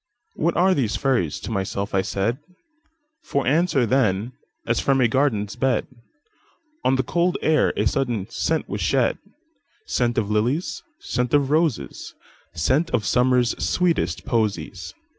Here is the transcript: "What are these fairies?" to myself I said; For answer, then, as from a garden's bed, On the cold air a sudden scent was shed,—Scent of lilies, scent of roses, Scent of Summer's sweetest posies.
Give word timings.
"What 0.33 0.57
are 0.57 0.73
these 0.73 0.95
fairies?" 0.95 1.39
to 1.41 1.51
myself 1.51 1.93
I 1.93 2.01
said; 2.01 2.39
For 3.21 3.45
answer, 3.45 3.85
then, 3.85 4.31
as 4.65 4.79
from 4.79 4.99
a 4.99 5.07
garden's 5.07 5.55
bed, 5.55 5.85
On 6.83 6.95
the 6.95 7.03
cold 7.03 7.37
air 7.43 7.71
a 7.77 7.85
sudden 7.85 8.27
scent 8.27 8.67
was 8.67 8.81
shed,—Scent 8.81 10.17
of 10.17 10.31
lilies, 10.31 10.81
scent 10.97 11.35
of 11.35 11.51
roses, 11.51 12.15
Scent 12.55 12.89
of 12.89 13.05
Summer's 13.05 13.53
sweetest 13.63 14.25
posies. 14.25 14.95